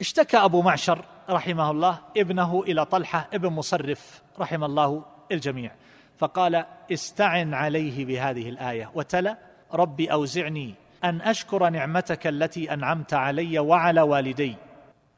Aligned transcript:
اشتكى 0.00 0.36
أبو 0.36 0.62
معشر 0.62 1.04
رحمه 1.30 1.70
الله 1.70 1.98
ابنه 2.16 2.62
إلى 2.62 2.84
طلحة 2.84 3.28
ابن 3.34 3.48
مصرف 3.48 4.22
رحم 4.38 4.64
الله 4.64 5.04
الجميع 5.32 5.70
فقال 6.18 6.64
استعن 6.92 7.54
عليه 7.54 8.04
بهذه 8.04 8.48
الآية. 8.48 8.90
وتلا 8.94 9.38
ربي 9.74 10.12
أوزعني 10.12 10.74
أن 11.04 11.20
أشكر 11.20 11.68
نعمتك 11.68 12.26
التي 12.26 12.72
أنعمت 12.72 13.14
علي 13.14 13.58
وعلى 13.58 14.00
والدي. 14.00 14.56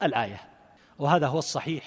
الآية. 0.03 0.41
وهذا 0.99 1.27
هو 1.27 1.39
الصحيح 1.39 1.85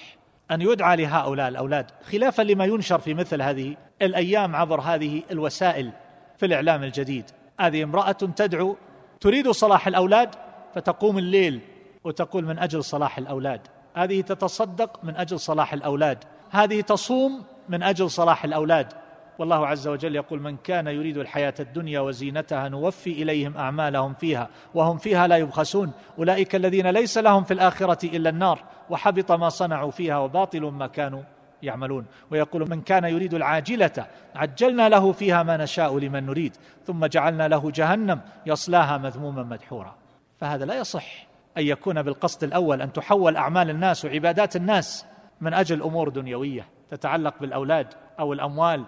أن 0.50 0.60
يدعى 0.60 0.96
لهؤلاء 0.96 1.48
الأولاد 1.48 1.90
خلافا 2.12 2.42
لما 2.42 2.64
ينشر 2.64 2.98
في 2.98 3.14
مثل 3.14 3.42
هذه 3.42 3.76
الأيام 4.02 4.56
عبر 4.56 4.80
هذه 4.80 5.22
الوسائل 5.30 5.92
في 6.36 6.46
الإعلام 6.46 6.82
الجديد. 6.82 7.30
هذه 7.60 7.82
امرأة 7.82 8.12
تدعو 8.12 8.76
تريد 9.20 9.50
صلاح 9.50 9.86
الأولاد 9.86 10.34
فتقوم 10.74 11.18
الليل 11.18 11.60
وتقول 12.04 12.44
من 12.44 12.58
أجل 12.58 12.84
صلاح 12.84 13.18
الأولاد. 13.18 13.60
هذه 13.94 14.20
تتصدق 14.20 15.04
من 15.04 15.16
أجل 15.16 15.40
صلاح 15.40 15.72
الأولاد. 15.72 16.24
هذه 16.50 16.80
تصوم 16.80 17.42
من 17.68 17.82
أجل 17.82 18.10
صلاح 18.10 18.44
الأولاد. 18.44 18.92
والله 19.38 19.66
عز 19.66 19.88
وجل 19.88 20.16
يقول 20.16 20.40
من 20.40 20.56
كان 20.56 20.86
يريد 20.86 21.18
الحياة 21.18 21.54
الدنيا 21.60 22.00
وزينتها 22.00 22.68
نوفي 22.68 23.22
إليهم 23.22 23.56
أعمالهم 23.56 24.14
فيها 24.14 24.48
وهم 24.74 24.98
فيها 24.98 25.26
لا 25.26 25.36
يبخسون. 25.36 25.92
أولئك 26.18 26.54
الذين 26.54 26.86
ليس 26.86 27.18
لهم 27.18 27.44
في 27.44 27.54
الآخرة 27.54 28.16
إلا 28.16 28.30
النار 28.30 28.58
وحبط 28.90 29.32
ما 29.32 29.48
صنعوا 29.48 29.90
فيها 29.90 30.18
وباطل 30.18 30.62
ما 30.62 30.86
كانوا 30.86 31.22
يعملون. 31.62 32.06
ويقول 32.30 32.70
من 32.70 32.80
كان 32.80 33.04
يريد 33.04 33.34
العاجلة 33.34 34.06
عجلنا 34.34 34.88
له 34.88 35.12
فيها 35.12 35.42
ما 35.42 35.56
نشاء 35.56 35.98
لمن 35.98 36.26
نريد 36.26 36.56
ثم 36.86 37.06
جعلنا 37.06 37.48
له 37.48 37.70
جهنم 37.70 38.20
يصلاها 38.46 38.98
مذموما 38.98 39.42
مدحورا. 39.42 39.94
فهذا 40.40 40.64
لا 40.64 40.78
يصح. 40.78 41.33
أن 41.58 41.62
يكون 41.62 42.02
بالقصد 42.02 42.44
الأول 42.44 42.82
أن 42.82 42.92
تحول 42.92 43.36
أعمال 43.36 43.70
الناس 43.70 44.04
وعبادات 44.04 44.56
الناس 44.56 45.06
من 45.40 45.54
أجل 45.54 45.82
أمور 45.82 46.08
دنيوية 46.08 46.68
تتعلق 46.90 47.34
بالأولاد 47.40 47.86
أو 48.20 48.32
الأموال 48.32 48.84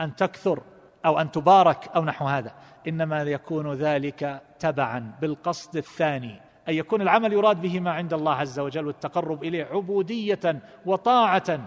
أن 0.00 0.16
تكثر 0.16 0.62
أو 1.06 1.20
أن 1.20 1.30
تبارك 1.30 1.88
أو 1.96 2.04
نحو 2.04 2.26
هذا. 2.26 2.52
إنما 2.88 3.22
يكون 3.22 3.72
ذلك 3.72 4.42
تبعا 4.58 5.12
بالقصد 5.20 5.76
الثاني 5.76 6.40
أن 6.68 6.74
يكون 6.74 7.02
العمل 7.02 7.32
يراد 7.32 7.60
به 7.60 7.80
ما 7.80 7.90
عند 7.90 8.14
الله 8.14 8.34
عز 8.34 8.60
وجل 8.60 8.86
والتقرب 8.86 9.44
إليه 9.44 9.64
عبودية 9.64 10.62
وطاعة 10.86 11.60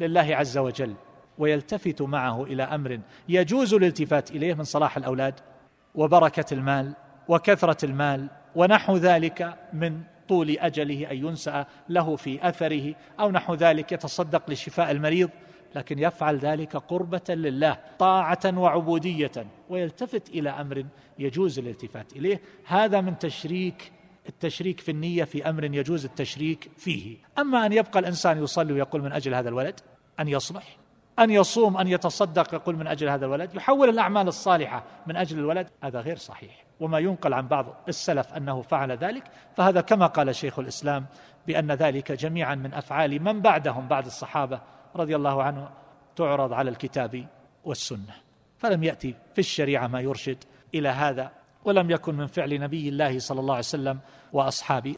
لله 0.00 0.36
عز 0.36 0.58
وجل 0.58 0.94
ويلتفت 1.38 2.02
معه 2.02 2.42
إلى 2.42 2.62
أمر 2.62 3.00
يجوز 3.28 3.74
الالتفات 3.74 4.30
إليه 4.30 4.54
من 4.54 4.64
صلاح 4.64 4.96
الأولاد 4.96 5.34
وبركة 5.94 6.54
المال 6.54 6.94
وكثرة 7.28 7.84
المال 7.84 8.28
ونحو 8.54 8.96
ذلك 8.96 9.58
من 9.72 10.00
طول 10.28 10.50
أجله 10.50 11.10
أن 11.10 11.16
ينسأ 11.16 11.66
له 11.88 12.16
في 12.16 12.48
أثره 12.48 12.94
أو 13.20 13.30
نحو 13.30 13.54
ذلك 13.54 13.92
يتصدق 13.92 14.50
لشفاء 14.50 14.90
المريض 14.90 15.30
لكن 15.74 15.98
يفعل 15.98 16.38
ذلك 16.38 16.76
قربة 16.76 17.24
لله 17.28 17.78
طاعة 17.98 18.58
وعبودية 18.58 19.46
ويلتفت 19.68 20.28
إلى 20.28 20.50
أمر 20.50 20.84
يجوز 21.18 21.58
الالتفات 21.58 22.12
إليه. 22.12 22.40
هذا 22.66 23.00
من 23.00 23.18
تشريك 23.18 23.92
التشريك 24.28 24.80
في 24.80 24.90
النية 24.90 25.24
في 25.24 25.48
أمر 25.48 25.64
يجوز 25.64 26.04
التشريك 26.04 26.70
فيه. 26.76 27.16
أما 27.38 27.66
أن 27.66 27.72
يبقى 27.72 28.00
الإنسان 28.00 28.42
يصلي 28.42 28.72
ويقول 28.72 29.02
من 29.02 29.12
أجل 29.12 29.34
هذا 29.34 29.48
الولد؟ 29.48 29.80
أن 30.20 30.28
يصلح. 30.28 30.76
أن 31.18 31.30
يصوم 31.30 31.76
أن 31.76 31.88
يتصدق 31.88 32.54
يقول 32.54 32.76
من 32.76 32.86
أجل 32.86 33.08
هذا 33.08 33.26
الولد. 33.26 33.54
يحول 33.54 33.88
الأعمال 33.88 34.28
الصالحة 34.28 34.84
من 35.06 35.16
أجل 35.16 35.38
الولد. 35.38 35.68
هذا 35.82 36.00
غير 36.00 36.16
صحيح. 36.16 36.64
وما 36.80 36.98
ينقل 36.98 37.34
عن 37.34 37.48
بعض 37.48 37.66
السلف 37.88 38.34
أنه 38.34 38.62
فعل 38.62 38.92
ذلك. 38.92 39.24
فهذا 39.56 39.80
كما 39.80 40.06
قال 40.06 40.34
شيخ 40.34 40.58
الإسلام 40.58 41.06
بأن 41.46 41.72
ذلك 41.72 42.12
جميعا 42.12 42.54
من 42.54 42.74
أفعال 42.74 43.22
من 43.22 43.40
بعدهم 43.40 43.88
بعد 43.88 44.06
الصحابة 44.06 44.60
رضي 44.96 45.16
الله 45.16 45.42
عنه 45.42 45.68
تعرض 46.16 46.52
على 46.52 46.70
الكتاب 46.70 47.26
والسنة. 47.64 48.14
فلم 48.58 48.84
يأتي 48.84 49.14
في 49.34 49.38
الشريعة 49.38 49.86
ما 49.86 50.00
يرشد 50.00 50.44
إلى 50.74 50.88
هذا 50.88 51.30
ولم 51.64 51.90
يكن 51.90 52.14
من 52.14 52.26
فعل 52.26 52.60
نبي 52.60 52.88
الله 52.88 53.18
صلى 53.18 53.40
الله 53.40 53.54
عليه 53.54 53.64
وسلم 53.64 53.98
وأصحابه. 54.32 54.86